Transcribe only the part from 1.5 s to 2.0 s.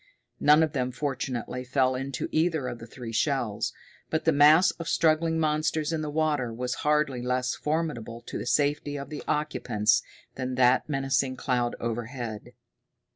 fell